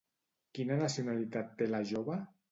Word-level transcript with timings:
Quina 0.59 0.77
nacionalitat 0.79 1.51
té 1.59 1.67
la 1.75 1.83
jove? 1.91 2.17